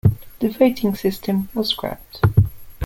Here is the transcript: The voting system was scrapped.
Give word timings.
The 0.39 0.47
voting 0.49 0.95
system 0.95 1.49
was 1.53 1.69
scrapped. 1.69 2.21